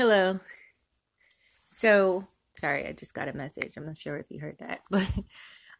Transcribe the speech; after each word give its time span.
Hello. 0.00 0.40
So, 1.72 2.24
sorry, 2.54 2.86
I 2.86 2.92
just 2.92 3.14
got 3.14 3.28
a 3.28 3.36
message. 3.36 3.74
I'm 3.76 3.84
not 3.84 3.98
sure 3.98 4.16
if 4.16 4.30
you 4.30 4.40
heard 4.40 4.56
that, 4.58 4.80
but 4.90 5.06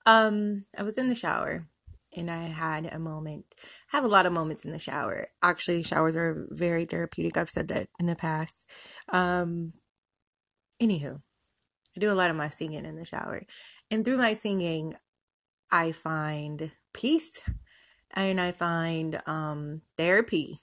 um 0.04 0.66
I 0.76 0.82
was 0.82 0.98
in 0.98 1.08
the 1.08 1.14
shower 1.14 1.66
and 2.14 2.30
I 2.30 2.48
had 2.48 2.84
a 2.84 2.98
moment. 2.98 3.46
I 3.90 3.96
have 3.96 4.04
a 4.04 4.08
lot 4.08 4.26
of 4.26 4.34
moments 4.34 4.66
in 4.66 4.72
the 4.72 4.78
shower. 4.78 5.28
Actually, 5.42 5.84
showers 5.84 6.16
are 6.16 6.46
very 6.50 6.84
therapeutic. 6.84 7.38
I've 7.38 7.48
said 7.48 7.68
that 7.68 7.88
in 7.98 8.04
the 8.04 8.14
past. 8.14 8.70
Um 9.08 9.70
anywho, 10.78 11.22
I 11.96 12.00
do 12.00 12.12
a 12.12 12.20
lot 12.20 12.28
of 12.28 12.36
my 12.36 12.48
singing 12.48 12.84
in 12.84 12.96
the 12.96 13.06
shower. 13.06 13.46
And 13.90 14.04
through 14.04 14.18
my 14.18 14.34
singing, 14.34 14.96
I 15.72 15.92
find 15.92 16.72
peace 16.92 17.40
and 18.10 18.38
I 18.38 18.52
find 18.52 19.22
um 19.24 19.80
therapy. 19.96 20.58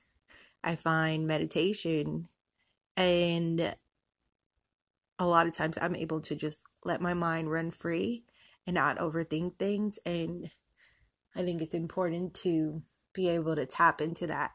I 0.63 0.75
find 0.75 1.25
meditation 1.25 2.27
and 2.97 3.75
a 5.19 5.27
lot 5.27 5.47
of 5.47 5.55
times 5.55 5.77
I'm 5.79 5.95
able 5.95 6.19
to 6.21 6.35
just 6.35 6.65
let 6.83 6.99
my 6.99 7.13
mind 7.13 7.51
run 7.51 7.71
free 7.71 8.25
and 8.65 8.73
not 8.73 8.97
overthink 8.97 9.57
things. 9.57 9.99
And 10.05 10.49
I 11.35 11.43
think 11.43 11.61
it's 11.61 11.73
important 11.73 12.33
to 12.35 12.81
be 13.13 13.29
able 13.29 13.55
to 13.55 13.65
tap 13.65 14.01
into 14.01 14.27
that. 14.27 14.51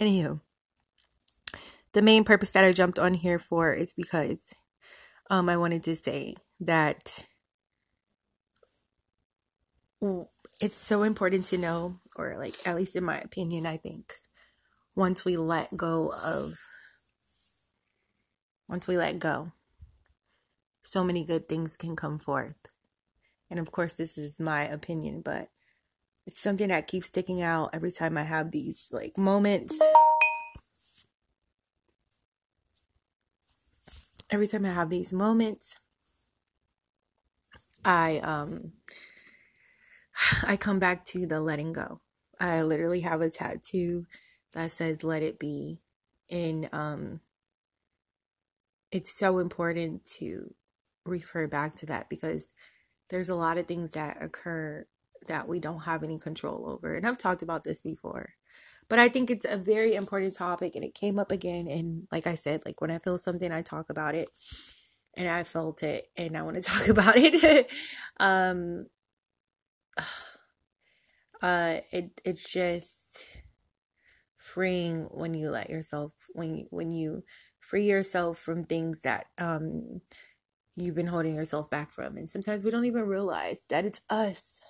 Anywho, 0.00 0.40
the 1.92 2.02
main 2.02 2.24
purpose 2.24 2.50
that 2.52 2.64
I 2.64 2.72
jumped 2.72 2.98
on 2.98 3.14
here 3.14 3.38
for 3.38 3.72
is 3.72 3.92
because 3.92 4.54
um, 5.30 5.48
I 5.48 5.56
wanted 5.56 5.84
to 5.84 5.94
say 5.94 6.34
that 6.60 7.24
it's 10.60 10.74
so 10.74 11.02
important 11.02 11.44
to 11.46 11.58
know, 11.58 11.96
or 12.16 12.36
like, 12.38 12.54
at 12.66 12.76
least 12.76 12.96
in 12.96 13.04
my 13.04 13.18
opinion, 13.18 13.66
I 13.66 13.76
think, 13.76 14.14
once 14.94 15.24
we 15.24 15.36
let 15.36 15.76
go 15.76 16.12
of, 16.24 16.54
once 18.68 18.86
we 18.86 18.96
let 18.96 19.18
go 19.18 19.52
so 20.84 21.02
many 21.02 21.24
good 21.24 21.48
things 21.48 21.76
can 21.76 21.96
come 21.96 22.18
forth. 22.18 22.54
And 23.50 23.58
of 23.58 23.72
course, 23.72 23.94
this 23.94 24.16
is 24.16 24.38
my 24.38 24.62
opinion, 24.62 25.22
but 25.22 25.48
it's 26.26 26.40
something 26.40 26.68
that 26.68 26.86
keeps 26.86 27.08
sticking 27.08 27.42
out 27.42 27.70
every 27.72 27.90
time 27.90 28.16
I 28.16 28.24
have 28.24 28.50
these 28.50 28.90
like 28.92 29.18
moments. 29.18 29.80
Every 34.30 34.46
time 34.46 34.64
I 34.64 34.70
have 34.70 34.90
these 34.90 35.12
moments, 35.12 35.76
I 37.84 38.18
um 38.22 38.72
I 40.46 40.56
come 40.56 40.78
back 40.78 41.04
to 41.06 41.26
the 41.26 41.40
letting 41.40 41.72
go. 41.72 42.00
I 42.40 42.62
literally 42.62 43.00
have 43.00 43.20
a 43.20 43.30
tattoo 43.30 44.06
that 44.52 44.70
says 44.70 45.04
let 45.04 45.22
it 45.22 45.38
be 45.38 45.80
and 46.30 46.68
um 46.72 47.20
it's 48.94 49.12
so 49.12 49.38
important 49.38 50.06
to 50.06 50.54
refer 51.04 51.48
back 51.48 51.74
to 51.74 51.84
that 51.86 52.08
because 52.08 52.50
there's 53.10 53.28
a 53.28 53.34
lot 53.34 53.58
of 53.58 53.66
things 53.66 53.90
that 53.92 54.22
occur 54.22 54.86
that 55.26 55.48
we 55.48 55.58
don't 55.58 55.80
have 55.80 56.04
any 56.04 56.16
control 56.16 56.70
over. 56.70 56.94
And 56.94 57.04
I've 57.04 57.18
talked 57.18 57.42
about 57.42 57.64
this 57.64 57.82
before. 57.82 58.34
But 58.88 59.00
I 59.00 59.08
think 59.08 59.30
it's 59.30 59.44
a 59.44 59.56
very 59.56 59.96
important 59.96 60.36
topic 60.36 60.76
and 60.76 60.84
it 60.84 60.94
came 60.94 61.18
up 61.18 61.32
again 61.32 61.66
and 61.66 62.06
like 62.12 62.28
I 62.28 62.36
said, 62.36 62.62
like 62.64 62.80
when 62.80 62.92
I 62.92 63.00
feel 63.00 63.18
something 63.18 63.50
I 63.50 63.62
talk 63.62 63.90
about 63.90 64.14
it 64.14 64.28
and 65.16 65.28
I 65.28 65.42
felt 65.42 65.82
it 65.82 66.04
and 66.16 66.36
I 66.36 66.42
want 66.42 66.54
to 66.56 66.62
talk 66.70 66.86
about 66.86 67.14
it. 67.16 67.68
um 68.20 68.86
uh 71.42 71.78
it 71.90 72.20
it's 72.24 72.48
just 72.48 73.42
freeing 74.44 75.04
when 75.10 75.32
you 75.34 75.50
let 75.50 75.70
yourself 75.70 76.12
when 76.34 76.54
you, 76.58 76.66
when 76.70 76.92
you 76.92 77.24
free 77.60 77.86
yourself 77.86 78.38
from 78.38 78.62
things 78.64 79.02
that 79.02 79.26
um 79.38 80.02
you've 80.76 80.94
been 80.94 81.06
holding 81.06 81.34
yourself 81.34 81.70
back 81.70 81.90
from. 81.90 82.16
And 82.16 82.28
sometimes 82.28 82.64
we 82.64 82.70
don't 82.70 82.84
even 82.84 83.02
realize 83.06 83.66
that 83.70 83.84
it's 83.84 84.02
us. 84.10 84.60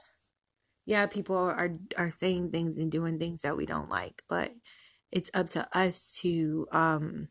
Yeah, 0.86 1.06
people 1.06 1.36
are 1.36 1.72
are 1.98 2.10
saying 2.10 2.50
things 2.50 2.78
and 2.78 2.92
doing 2.92 3.18
things 3.18 3.42
that 3.42 3.56
we 3.56 3.66
don't 3.66 3.88
like, 3.90 4.22
but 4.28 4.52
it's 5.10 5.30
up 5.34 5.48
to 5.48 5.66
us 5.76 6.18
to 6.22 6.66
um 6.72 7.28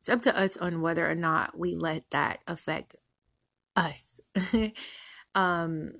it's 0.00 0.10
up 0.10 0.20
to 0.22 0.38
us 0.38 0.56
on 0.58 0.82
whether 0.82 1.10
or 1.10 1.14
not 1.14 1.58
we 1.58 1.74
let 1.76 2.04
that 2.10 2.40
affect 2.46 2.96
us. 3.76 4.20
um 5.34 5.92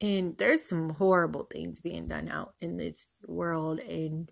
and 0.00 0.36
there's 0.38 0.64
some 0.64 0.90
horrible 0.90 1.44
things 1.44 1.80
being 1.80 2.08
done 2.08 2.28
out 2.28 2.54
in 2.60 2.76
this 2.76 3.20
world 3.26 3.78
and 3.80 4.30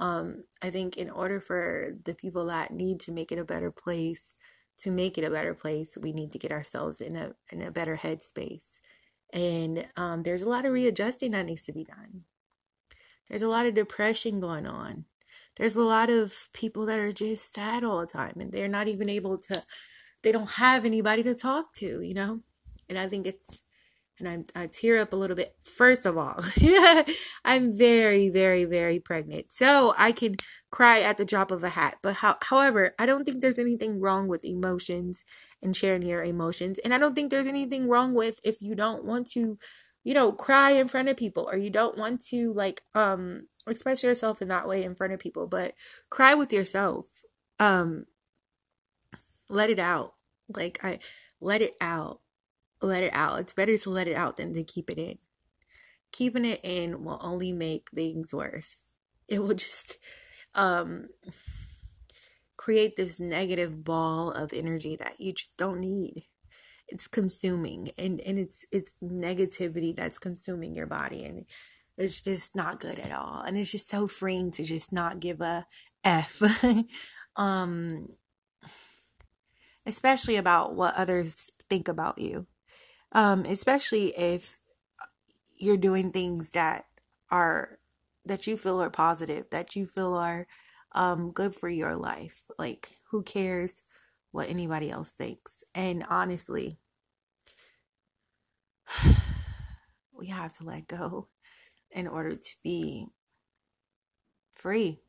um, 0.00 0.44
I 0.62 0.70
think 0.70 0.96
in 0.96 1.10
order 1.10 1.40
for 1.40 1.86
the 2.04 2.14
people 2.14 2.46
that 2.46 2.72
need 2.72 3.00
to 3.00 3.12
make 3.12 3.32
it 3.32 3.38
a 3.38 3.44
better 3.44 3.72
place 3.72 4.36
to 4.78 4.90
make 4.90 5.18
it 5.18 5.24
a 5.24 5.30
better 5.30 5.54
place, 5.54 5.98
we 6.00 6.12
need 6.12 6.30
to 6.30 6.38
get 6.38 6.52
ourselves 6.52 7.00
in 7.00 7.16
a 7.16 7.32
in 7.50 7.62
a 7.62 7.70
better 7.70 7.96
headspace. 7.96 8.80
And 9.32 9.86
um, 9.96 10.22
there's 10.22 10.42
a 10.42 10.48
lot 10.48 10.64
of 10.64 10.72
readjusting 10.72 11.32
that 11.32 11.46
needs 11.46 11.64
to 11.64 11.72
be 11.72 11.84
done. 11.84 12.22
There's 13.28 13.42
a 13.42 13.48
lot 13.48 13.66
of 13.66 13.74
depression 13.74 14.40
going 14.40 14.66
on. 14.66 15.04
There's 15.56 15.76
a 15.76 15.82
lot 15.82 16.08
of 16.08 16.48
people 16.52 16.86
that 16.86 16.98
are 16.98 17.12
just 17.12 17.52
sad 17.52 17.84
all 17.84 18.00
the 18.00 18.06
time 18.06 18.34
and 18.38 18.52
they're 18.52 18.68
not 18.68 18.88
even 18.88 19.08
able 19.08 19.36
to, 19.38 19.62
they 20.22 20.32
don't 20.32 20.50
have 20.52 20.84
anybody 20.84 21.22
to 21.24 21.34
talk 21.34 21.74
to, 21.74 22.00
you 22.00 22.14
know? 22.14 22.40
And 22.88 22.98
I 22.98 23.08
think 23.08 23.26
it's 23.26 23.60
and 24.20 24.46
I, 24.54 24.62
I 24.62 24.66
tear 24.66 24.98
up 24.98 25.12
a 25.12 25.16
little 25.16 25.36
bit. 25.36 25.54
First 25.62 26.06
of 26.06 26.18
all, 26.18 26.42
I'm 27.44 27.76
very, 27.76 28.28
very, 28.28 28.64
very 28.64 28.98
pregnant. 28.98 29.52
So 29.52 29.94
I 29.96 30.12
can 30.12 30.36
cry 30.70 31.00
at 31.00 31.16
the 31.16 31.24
drop 31.24 31.50
of 31.50 31.62
a 31.62 31.70
hat. 31.70 31.96
But 32.02 32.16
how, 32.16 32.36
however, 32.42 32.94
I 32.98 33.06
don't 33.06 33.24
think 33.24 33.40
there's 33.40 33.58
anything 33.58 34.00
wrong 34.00 34.28
with 34.28 34.44
emotions 34.44 35.24
and 35.62 35.74
sharing 35.74 36.02
your 36.02 36.22
emotions. 36.22 36.78
And 36.78 36.92
I 36.92 36.98
don't 36.98 37.14
think 37.14 37.30
there's 37.30 37.46
anything 37.46 37.88
wrong 37.88 38.14
with 38.14 38.40
if 38.44 38.60
you 38.60 38.74
don't 38.74 39.04
want 39.04 39.30
to, 39.32 39.58
you 40.04 40.14
know, 40.14 40.32
cry 40.32 40.72
in 40.72 40.88
front 40.88 41.08
of 41.08 41.16
people 41.16 41.48
or 41.50 41.56
you 41.56 41.70
don't 41.70 41.96
want 41.96 42.20
to 42.26 42.52
like 42.52 42.82
um 42.94 43.48
express 43.66 44.02
yourself 44.02 44.40
in 44.40 44.48
that 44.48 44.68
way 44.68 44.84
in 44.84 44.94
front 44.94 45.12
of 45.12 45.20
people, 45.20 45.46
but 45.46 45.74
cry 46.10 46.34
with 46.34 46.52
yourself. 46.52 47.06
Um 47.58 48.06
let 49.48 49.70
it 49.70 49.78
out. 49.78 50.14
Like 50.54 50.78
I 50.82 50.98
let 51.40 51.62
it 51.62 51.74
out 51.80 52.20
let 52.80 53.02
it 53.02 53.12
out. 53.14 53.40
It's 53.40 53.52
better 53.52 53.76
to 53.76 53.90
let 53.90 54.08
it 54.08 54.16
out 54.16 54.36
than 54.36 54.54
to 54.54 54.62
keep 54.62 54.90
it 54.90 54.98
in. 54.98 55.18
Keeping 56.12 56.44
it 56.44 56.60
in 56.62 57.04
will 57.04 57.20
only 57.22 57.52
make 57.52 57.90
things 57.94 58.32
worse. 58.32 58.88
It 59.28 59.42
will 59.42 59.54
just 59.54 59.96
um 60.54 61.08
create 62.56 62.96
this 62.96 63.20
negative 63.20 63.84
ball 63.84 64.32
of 64.32 64.52
energy 64.52 64.96
that 64.96 65.14
you 65.18 65.32
just 65.32 65.56
don't 65.56 65.80
need. 65.80 66.24
It's 66.88 67.06
consuming 67.06 67.90
and, 67.98 68.20
and 68.20 68.38
it's 68.38 68.64
it's 68.72 68.98
negativity 69.02 69.94
that's 69.94 70.18
consuming 70.18 70.74
your 70.74 70.86
body 70.86 71.24
and 71.24 71.44
it's 71.96 72.22
just 72.22 72.56
not 72.56 72.80
good 72.80 72.98
at 72.98 73.12
all. 73.12 73.42
And 73.42 73.58
it's 73.58 73.72
just 73.72 73.88
so 73.88 74.06
freeing 74.06 74.50
to 74.52 74.64
just 74.64 74.92
not 74.92 75.20
give 75.20 75.40
a 75.40 75.66
F. 76.04 76.40
um 77.36 78.08
especially 79.84 80.36
about 80.36 80.74
what 80.74 80.94
others 80.96 81.50
think 81.68 81.88
about 81.88 82.18
you 82.18 82.46
um, 83.12 83.44
especially 83.44 84.08
if 84.16 84.60
you're 85.56 85.76
doing 85.76 86.12
things 86.12 86.52
that 86.52 86.84
are 87.30 87.78
that 88.24 88.46
you 88.46 88.56
feel 88.56 88.82
are 88.82 88.90
positive, 88.90 89.46
that 89.50 89.74
you 89.74 89.86
feel 89.86 90.14
are 90.14 90.46
um, 90.92 91.32
good 91.32 91.54
for 91.54 91.68
your 91.68 91.96
life. 91.96 92.42
Like, 92.58 92.88
who 93.10 93.22
cares 93.22 93.84
what 94.32 94.50
anybody 94.50 94.90
else 94.90 95.14
thinks? 95.14 95.64
And 95.74 96.04
honestly, 96.10 96.78
we 100.12 100.28
have 100.28 100.52
to 100.58 100.64
let 100.64 100.86
go 100.86 101.28
in 101.90 102.06
order 102.06 102.36
to 102.36 102.54
be 102.62 103.06
free. 104.52 105.00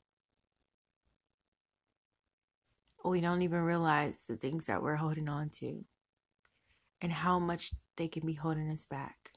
We 3.04 3.22
don't 3.22 3.42
even 3.42 3.62
realize 3.62 4.26
the 4.28 4.38
things 4.38 4.68
that 4.68 4.84
we're 4.84 4.98
holding 4.98 5.28
on 5.28 5.50
to 5.56 5.84
and 7.02 7.12
how 7.12 7.40
much 7.40 7.72
they 7.98 8.08
can 8.08 8.26
be 8.26 8.34
holding 8.34 8.70
us 8.70 8.86
back 8.86 9.32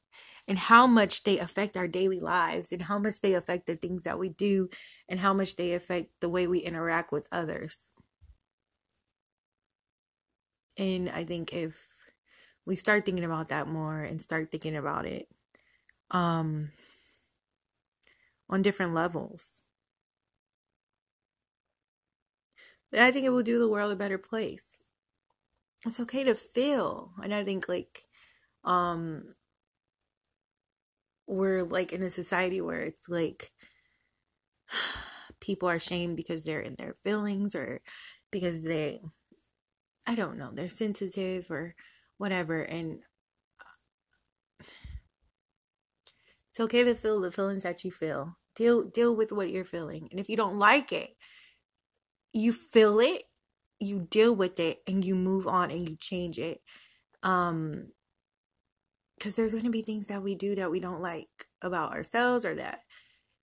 and 0.49 0.59
how 0.59 0.87
much 0.87 1.23
they 1.25 1.39
affect 1.39 1.77
our 1.77 1.89
daily 1.89 2.21
lives 2.21 2.73
and 2.73 2.83
how 2.83 2.99
much 2.99 3.21
they 3.21 3.35
affect 3.35 3.67
the 3.67 3.77
things 3.77 4.05
that 4.05 4.19
we 4.19 4.29
do 4.29 4.69
and 5.09 5.21
how 5.21 5.33
much 5.33 5.57
they 5.57 5.73
affect 5.73 6.11
the 6.21 6.29
way 6.29 6.47
we 6.47 6.59
interact 6.61 7.13
with 7.13 7.29
others. 7.33 7.93
And 10.77 11.09
I 11.11 11.25
think 11.25 11.53
if 11.53 11.87
we 12.65 12.77
start 12.77 13.05
thinking 13.05 13.25
about 13.25 13.49
that 13.49 13.69
more 13.69 14.01
and 14.01 14.21
start 14.21 14.51
thinking 14.51 14.77
about 14.77 15.07
it 15.07 15.29
um 16.11 16.71
on 18.49 18.63
different 18.63 18.95
levels 18.95 19.63
I 22.93 23.11
think 23.11 23.25
it 23.27 23.31
will 23.31 23.43
do 23.43 23.59
the 23.59 23.69
world 23.69 23.93
a 23.93 23.97
better 23.97 24.19
place 24.19 24.81
it's 25.87 26.01
okay 26.01 26.25
to 26.25 26.35
feel. 26.35 27.13
And 27.23 27.35
I 27.35 27.45
think 27.45 27.69
like 27.69 28.03
um 28.65 29.35
we're 31.27 31.63
like 31.63 31.93
in 31.93 32.03
a 32.03 32.11
society 32.11 32.61
where 32.61 32.81
it's 32.81 33.09
like 33.09 33.53
people 35.41 35.69
are 35.69 35.79
shamed 35.79 36.17
because 36.17 36.45
they're 36.45 36.61
in 36.61 36.75
their 36.77 36.95
feelings 37.05 37.55
or 37.55 37.81
because 38.31 38.65
they 38.65 39.01
I 40.07 40.15
don't 40.15 40.39
know, 40.39 40.51
they're 40.53 40.69
sensitive 40.69 41.51
or 41.51 41.75
whatever 42.19 42.63
and 42.63 43.01
it's 46.51 46.61
okay 46.61 46.85
to 46.85 46.95
feel 46.95 47.21
the 47.21 47.33
feelings 47.33 47.63
that 47.63 47.85
you 47.85 47.91
feel. 47.91 48.37
Deal 48.55 48.85
deal 48.85 49.17
with 49.17 49.33
what 49.33 49.51
you're 49.51 49.65
feeling. 49.65 50.09
And 50.11 50.21
if 50.21 50.29
you 50.29 50.37
don't 50.37 50.59
like 50.59 50.93
it, 50.93 51.17
you 52.33 52.53
feel 52.53 53.01
it, 53.01 53.23
you 53.83 54.07
deal 54.11 54.35
with 54.35 54.61
it 54.61 54.79
and 54.87 55.05
you 55.05 55.15
move 55.15 55.47
on 55.47 55.71
and 55.71 55.89
you 55.89 55.97
change 55.97 56.39
it. 56.39 56.59
Um 57.23 57.89
because 59.19 59.37
there's 59.37 59.53
going 59.53 59.65
to 59.65 59.71
be 59.71 59.83
things 59.83 60.09
that 60.09 60.23
we 60.23 60.35
do 60.35 60.57
that 60.57 60.71
we 60.71 60.81
don't 60.81 61.01
like 61.01 61.29
about 61.63 61.93
ourselves 61.93 62.45
or 62.45 62.57
that 62.57 62.79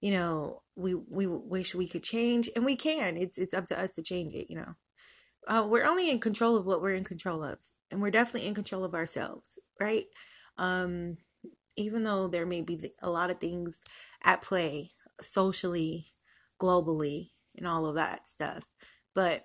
you 0.01 0.12
know 0.12 0.62
we 0.75 0.94
we 0.94 1.25
wish 1.27 1.74
we 1.74 1.88
could 1.88 2.03
change 2.03 2.50
and 2.56 2.65
we 2.65 2.75
can. 2.75 3.18
It's 3.18 3.38
it's 3.38 3.53
up 3.53 3.65
to 3.68 3.81
us 3.81 3.95
to 3.95 4.03
change 4.03 4.33
it 4.33 4.47
you 4.50 4.57
know. 4.57 4.74
Uh, 5.47 5.65
we're 5.68 5.86
only 5.86 6.09
in 6.12 6.19
control 6.19 6.57
of 6.57 6.65
what 6.65 6.81
we're 6.81 6.94
in 6.94 7.03
control 7.03 7.44
of 7.44 7.57
and 7.92 8.01
we're 8.01 8.12
definitely 8.12 8.47
in 8.47 8.56
control 8.56 8.83
of 8.83 8.94
ourselves 8.94 9.59
right? 9.80 10.06
Um 10.57 11.18
even 11.75 12.03
though 12.03 12.27
there 12.27 12.45
may 12.45 12.62
be 12.62 12.92
a 13.01 13.09
lot 13.09 13.30
of 13.31 13.39
things 13.39 13.81
at 14.24 14.42
play 14.42 14.92
socially 15.21 16.07
globally 16.62 17.30
and 17.56 17.65
all 17.65 17.85
of 17.85 17.95
that 17.95 18.27
stuff 18.27 18.69
but 19.15 19.44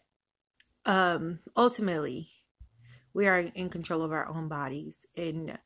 um 0.87 1.39
ultimately 1.57 2.31
we 3.13 3.27
are 3.27 3.39
in 3.39 3.69
control 3.69 4.03
of 4.03 4.13
our 4.13 4.29
own 4.29 4.49
bodies 4.49 5.07
and 5.17 5.59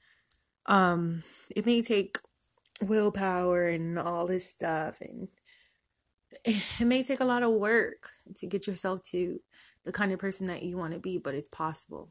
um 0.67 1.23
it 1.55 1.67
may 1.67 1.83
take 1.83 2.19
willpower 2.81 3.67
and 3.67 3.99
all 3.99 4.27
this 4.27 4.51
stuff 4.51 5.01
and 5.01 5.29
it 6.45 6.85
may 6.85 7.03
take 7.03 7.21
a 7.21 7.25
lot 7.25 7.43
of 7.43 7.53
work 7.53 8.11
to 8.37 8.47
get 8.47 8.67
yourself 8.67 9.03
to 9.03 9.41
the 9.85 9.93
kind 9.93 10.13
of 10.13 10.19
person 10.19 10.47
that 10.47 10.63
you 10.63 10.77
want 10.77 10.93
to 10.93 11.01
be 11.01 11.19
but 11.19 11.35
it's 11.35 11.49
possible. 11.49 12.11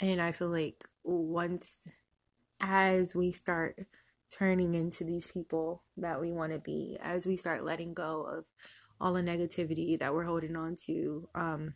And 0.00 0.20
i 0.20 0.32
feel 0.32 0.48
like 0.48 0.84
once 1.04 1.88
as 2.60 3.14
we 3.14 3.30
start 3.30 3.78
turning 4.30 4.74
into 4.74 5.04
these 5.04 5.26
people 5.26 5.84
that 5.96 6.20
we 6.20 6.32
want 6.32 6.52
to 6.52 6.58
be 6.58 6.98
as 7.00 7.26
we 7.26 7.36
start 7.36 7.64
letting 7.64 7.94
go 7.94 8.22
of 8.24 8.44
all 9.04 9.12
the 9.12 9.20
negativity 9.20 9.98
that 9.98 10.14
we're 10.14 10.24
holding 10.24 10.56
on 10.56 10.74
to 10.74 11.28
um 11.34 11.74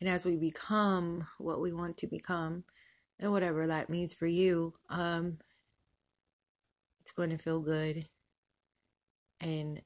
and 0.00 0.10
as 0.10 0.24
we 0.24 0.36
become 0.36 1.24
what 1.38 1.60
we 1.60 1.72
want 1.72 1.96
to 1.96 2.08
become 2.08 2.64
and 3.20 3.30
whatever 3.30 3.64
that 3.64 3.88
means 3.88 4.12
for 4.14 4.26
you 4.26 4.74
um 4.90 5.38
it's 7.00 7.12
going 7.12 7.30
to 7.30 7.38
feel 7.38 7.60
good 7.60 8.08
and 9.40 9.80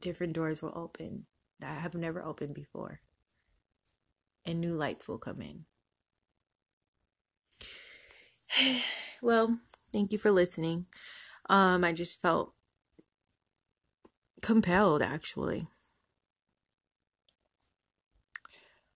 different 0.00 0.32
doors 0.32 0.62
will 0.62 0.72
open 0.76 1.26
that 1.58 1.80
have 1.80 1.96
never 1.96 2.22
opened 2.22 2.54
before 2.54 3.00
and 4.44 4.60
new 4.60 4.74
lights 4.74 5.08
will 5.08 5.18
come 5.18 5.42
in. 5.42 5.64
Well 9.20 9.58
thank 9.92 10.12
you 10.12 10.18
for 10.18 10.30
listening. 10.30 10.86
Um 11.48 11.82
i 11.82 11.92
just 11.92 12.22
felt 12.22 12.52
compelled 14.46 15.02
actually 15.02 15.66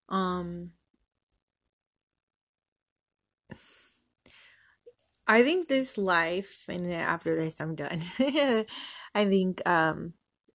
um 0.09 0.71
I 5.31 5.45
think 5.45 5.69
this 5.69 5.97
life, 5.97 6.65
and 6.69 6.93
after 6.93 7.37
this, 7.37 7.61
I'm 7.61 7.77
done. 7.77 8.01
I 8.19 8.65
think 9.15 9.65
um, 9.65 10.15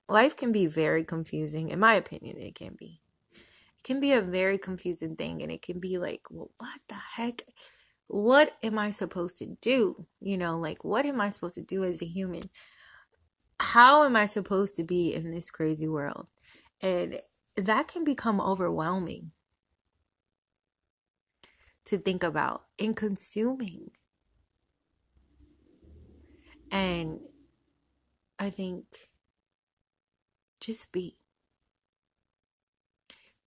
life 0.09 0.35
can 0.35 0.51
be 0.51 0.67
very 0.67 1.05
confusing. 1.05 1.69
In 1.69 1.79
my 1.79 1.93
opinion, 1.93 2.35
it 2.41 2.55
can 2.55 2.75
be. 2.77 2.99
It 3.33 3.83
can 3.85 4.01
be 4.01 4.11
a 4.11 4.21
very 4.21 4.57
confusing 4.57 5.15
thing, 5.15 5.41
and 5.41 5.49
it 5.49 5.61
can 5.61 5.79
be 5.79 5.97
like, 5.97 6.23
well, 6.29 6.51
what 6.57 6.81
the 6.89 6.95
heck? 6.95 7.43
What 8.07 8.57
am 8.61 8.77
I 8.77 8.91
supposed 8.91 9.37
to 9.37 9.55
do? 9.61 10.07
You 10.19 10.37
know, 10.37 10.59
like, 10.59 10.83
what 10.83 11.05
am 11.05 11.21
I 11.21 11.29
supposed 11.29 11.55
to 11.55 11.63
do 11.63 11.85
as 11.85 12.01
a 12.01 12.05
human? 12.05 12.49
How 13.59 14.03
am 14.03 14.15
I 14.15 14.25
supposed 14.25 14.75
to 14.75 14.83
be 14.83 15.13
in 15.13 15.31
this 15.31 15.49
crazy 15.49 15.87
world? 15.87 16.27
And 16.81 17.19
that 17.55 17.87
can 17.87 18.03
become 18.03 18.41
overwhelming 18.41 19.31
to 21.85 21.97
think 21.97 22.23
about 22.23 22.63
and 22.79 22.95
consuming 22.95 23.91
and 26.71 27.19
I 28.37 28.49
think 28.49 28.85
just 30.59 30.91
be. 30.91 31.17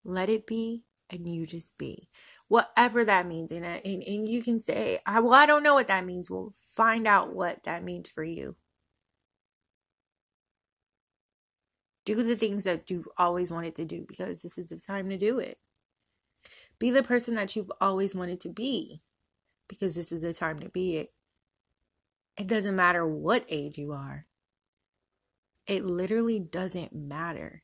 Let 0.04 0.30
it 0.30 0.48
be 0.48 0.84
and 1.10 1.28
you 1.28 1.46
just 1.46 1.78
be. 1.78 2.08
Whatever 2.48 3.04
that 3.04 3.28
means. 3.28 3.52
And, 3.52 3.66
and, 3.66 3.84
and 3.84 4.28
you 4.30 4.42
can 4.42 4.60
say, 4.60 5.00
I, 5.06 5.20
well, 5.20 5.34
I 5.34 5.46
don't 5.46 5.64
know 5.64 5.74
what 5.74 5.90
that 5.90 6.06
means. 6.06 6.32
Well, 6.32 6.54
find 6.56 7.06
out 7.06 7.36
what 7.36 7.66
that 7.66 7.84
means 7.84 8.10
for 8.10 8.24
you. 8.24 8.56
Do 12.08 12.24
the 12.24 12.38
things 12.38 12.64
that 12.64 12.90
you've 12.90 13.10
always 13.18 13.52
wanted 13.52 13.76
to 13.76 13.84
do 13.84 14.06
because 14.08 14.42
this 14.42 14.58
is 14.58 14.70
the 14.70 14.80
time 14.80 15.10
to 15.10 15.18
do 15.18 15.40
it. 15.40 15.58
Be 16.80 16.90
the 16.90 17.04
person 17.04 17.36
that 17.36 17.54
you've 17.54 17.72
always 17.82 18.16
wanted 18.16 18.40
to 18.40 18.50
be 18.50 19.02
because 19.68 19.96
this 19.96 20.14
is 20.14 20.22
the 20.22 20.34
time 20.34 20.58
to 20.60 20.70
be 20.70 20.96
it. 20.96 21.10
It 22.38 22.48
doesn't 22.48 22.78
matter 22.78 23.06
what 23.06 23.44
age 23.50 23.78
you 23.78 23.92
are. 23.92 24.26
It 25.66 25.84
literally 25.84 26.40
doesn't 26.40 26.96
matter 26.96 27.64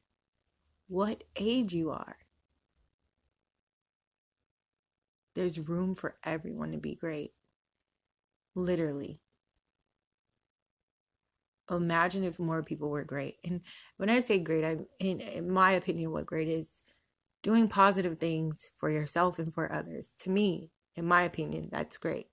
what 0.90 1.24
age 1.38 1.72
you 1.72 1.92
are. 1.92 2.18
There's 5.36 5.70
room 5.70 5.96
for 5.96 6.18
everyone 6.22 6.74
to 6.74 6.80
be 6.80 6.96
great. 6.96 7.32
Literally. 8.56 9.23
Imagine 11.72 12.24
if 12.24 12.40
more 12.40 12.62
people 12.62 12.90
were 12.90 13.04
great. 13.04 13.36
And 13.46 13.62
when 13.98 14.10
I 14.10 14.20
say 14.20 14.40
great, 14.40 14.66
I 14.66 14.78
in, 15.00 15.22
in 15.22 15.50
my 15.50 15.72
opinion, 15.72 16.12
what 16.12 16.26
great 16.26 16.50
is 16.50 16.84
doing 17.42 17.68
positive 17.68 18.18
things 18.18 18.72
for 18.78 18.90
yourself 18.90 19.40
and 19.40 19.54
for 19.54 19.72
others. 19.72 20.16
To 20.20 20.30
me, 20.30 20.72
in 20.96 21.06
my 21.06 21.24
opinion, 21.24 21.70
that's 21.72 21.98
great 21.98 22.28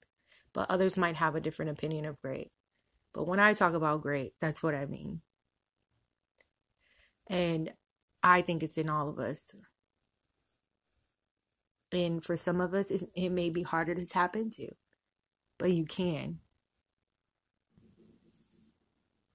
but 0.52 0.70
others 0.70 0.96
might 0.96 1.16
have 1.16 1.34
a 1.34 1.40
different 1.40 1.70
opinion 1.70 2.04
of 2.04 2.20
great. 2.20 2.50
But 3.12 3.26
when 3.26 3.40
I 3.40 3.54
talk 3.54 3.74
about 3.74 4.02
great, 4.02 4.32
that's 4.40 4.62
what 4.62 4.74
I 4.74 4.86
mean. 4.86 5.20
And 7.28 7.72
I 8.22 8.42
think 8.42 8.62
it's 8.62 8.78
in 8.78 8.88
all 8.88 9.08
of 9.08 9.18
us. 9.18 9.54
And 11.92 12.24
for 12.24 12.36
some 12.36 12.60
of 12.60 12.72
us, 12.72 12.90
it 12.90 13.30
may 13.30 13.50
be 13.50 13.62
harder 13.62 13.94
to 13.94 14.06
tap 14.06 14.36
into, 14.36 14.68
but 15.58 15.72
you 15.72 15.84
can. 15.84 16.38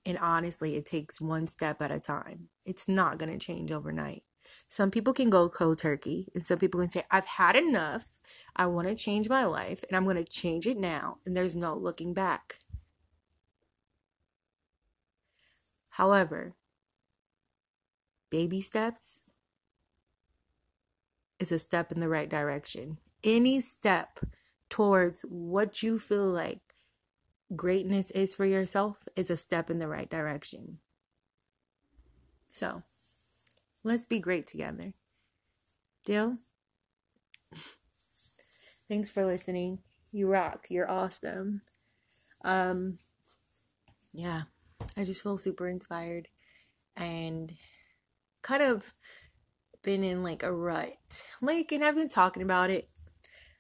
And 0.05 0.17
honestly, 0.19 0.75
it 0.75 0.85
takes 0.85 1.19
one 1.19 1.47
step 1.47 1.81
at 1.81 1.91
a 1.91 1.99
time. 1.99 2.49
It's 2.63 2.87
not 2.87 3.17
going 3.17 3.31
to 3.31 3.43
change 3.43 3.71
overnight. 3.71 4.23
Some 4.67 4.91
people 4.91 5.13
can 5.13 5.29
go 5.29 5.49
cold 5.49 5.79
turkey, 5.79 6.27
and 6.33 6.45
some 6.45 6.59
people 6.59 6.79
can 6.79 6.89
say, 6.89 7.03
I've 7.11 7.25
had 7.25 7.55
enough. 7.55 8.19
I 8.55 8.65
want 8.67 8.87
to 8.87 8.95
change 8.95 9.29
my 9.29 9.45
life, 9.45 9.83
and 9.87 9.95
I'm 9.95 10.03
going 10.03 10.17
to 10.17 10.23
change 10.23 10.67
it 10.67 10.77
now, 10.77 11.17
and 11.25 11.35
there's 11.35 11.55
no 11.55 11.75
looking 11.75 12.13
back. 12.13 12.55
However, 15.89 16.55
baby 18.29 18.61
steps 18.61 19.21
is 21.39 21.51
a 21.51 21.59
step 21.59 21.91
in 21.91 21.99
the 21.99 22.09
right 22.09 22.29
direction. 22.29 22.97
Any 23.23 23.61
step 23.61 24.19
towards 24.69 25.21
what 25.21 25.83
you 25.83 25.99
feel 25.99 26.25
like 26.25 26.64
greatness 27.53 28.11
is 28.11 28.35
for 28.35 28.45
yourself 28.45 29.07
is 29.15 29.29
a 29.29 29.37
step 29.37 29.69
in 29.69 29.79
the 29.79 29.87
right 29.87 30.09
direction. 30.09 30.79
So, 32.51 32.83
Let's 33.85 34.07
be 34.07 34.17
great 34.17 34.47
together. 34.47 34.93
Deal? 36.05 36.39
Thanks 38.89 39.11
for 39.11 39.23
listening. 39.23 39.77
You 40.11 40.27
rock. 40.27 40.65
You're 40.71 40.89
awesome. 40.89 41.61
Um 42.43 42.97
yeah, 44.11 44.43
I 44.97 45.03
just 45.03 45.21
feel 45.21 45.37
super 45.37 45.67
inspired 45.67 46.29
and 46.97 47.53
kind 48.41 48.63
of 48.63 48.95
been 49.83 50.03
in 50.03 50.23
like 50.23 50.41
a 50.41 50.51
rut. 50.51 51.27
Like 51.41 51.71
and 51.71 51.85
I've 51.85 51.95
been 51.95 52.09
talking 52.09 52.41
about 52.41 52.71
it 52.71 52.89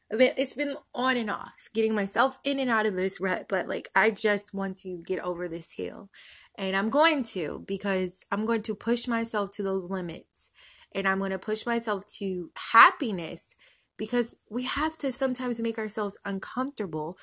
it's 0.09 0.53
been 0.53 0.75
on 0.93 1.17
and 1.17 1.29
off, 1.29 1.69
getting 1.73 1.95
myself 1.95 2.37
in 2.43 2.59
and 2.59 2.69
out 2.69 2.85
of 2.85 2.95
this 2.95 3.19
rut, 3.19 3.47
but 3.49 3.67
like 3.67 3.89
I 3.95 4.11
just 4.11 4.53
want 4.53 4.77
to 4.79 5.01
get 5.05 5.19
over 5.19 5.47
this 5.47 5.73
hill. 5.73 6.09
And 6.57 6.75
I'm 6.75 6.89
going 6.89 7.23
to 7.23 7.63
because 7.67 8.25
I'm 8.31 8.45
going 8.45 8.61
to 8.63 8.75
push 8.75 9.07
myself 9.07 9.51
to 9.55 9.63
those 9.63 9.89
limits. 9.89 10.51
And 10.93 11.07
I'm 11.07 11.19
going 11.19 11.31
to 11.31 11.39
push 11.39 11.65
myself 11.65 12.05
to 12.19 12.51
happiness 12.71 13.55
because 13.97 14.37
we 14.49 14.63
have 14.63 14.97
to 14.99 15.11
sometimes 15.11 15.59
make 15.59 15.77
ourselves 15.77 16.17
uncomfortable 16.25 17.17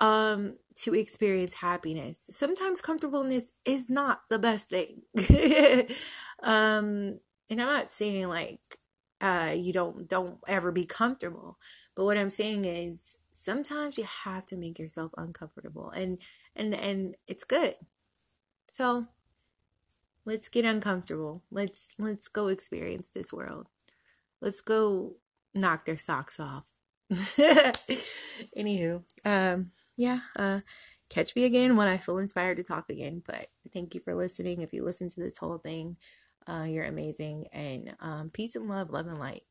um 0.00 0.54
to 0.76 0.94
experience 0.94 1.54
happiness. 1.54 2.28
Sometimes 2.30 2.80
comfortableness 2.80 3.52
is 3.64 3.90
not 3.90 4.20
the 4.30 4.38
best 4.38 4.68
thing. 4.68 5.02
um 6.44 7.18
and 7.50 7.60
I'm 7.60 7.66
not 7.66 7.90
saying 7.90 8.28
like 8.28 8.77
uh 9.20 9.52
you 9.56 9.72
don't 9.72 10.08
don't 10.08 10.38
ever 10.46 10.72
be 10.72 10.86
comfortable. 10.86 11.58
But 11.94 12.04
what 12.04 12.18
I'm 12.18 12.30
saying 12.30 12.64
is 12.64 13.18
sometimes 13.32 13.98
you 13.98 14.04
have 14.24 14.46
to 14.46 14.56
make 14.56 14.78
yourself 14.78 15.12
uncomfortable 15.16 15.90
and 15.90 16.18
and 16.54 16.74
and 16.74 17.16
it's 17.26 17.44
good. 17.44 17.74
So 18.66 19.06
let's 20.24 20.48
get 20.48 20.64
uncomfortable. 20.64 21.42
Let's 21.50 21.90
let's 21.98 22.28
go 22.28 22.48
experience 22.48 23.08
this 23.08 23.32
world. 23.32 23.66
Let's 24.40 24.60
go 24.60 25.16
knock 25.54 25.84
their 25.84 25.98
socks 25.98 26.38
off. 26.38 26.72
Anywho, 28.56 29.02
um 29.24 29.72
yeah, 29.98 30.20
uh, 30.36 30.60
catch 31.10 31.34
me 31.34 31.44
again 31.44 31.76
when 31.76 31.88
I 31.88 31.98
feel 31.98 32.18
inspired 32.18 32.56
to 32.58 32.62
talk 32.62 32.88
again. 32.88 33.22
But 33.26 33.46
thank 33.74 33.94
you 33.94 34.00
for 34.00 34.14
listening. 34.14 34.62
If 34.62 34.72
you 34.72 34.84
listen 34.84 35.10
to 35.10 35.20
this 35.20 35.38
whole 35.38 35.58
thing, 35.58 35.96
uh, 36.48 36.64
you're 36.64 36.84
amazing. 36.84 37.46
And 37.52 37.96
um, 38.00 38.30
peace 38.30 38.56
and 38.56 38.68
love, 38.68 38.90
love 38.90 39.06
and 39.06 39.18
light. 39.18 39.42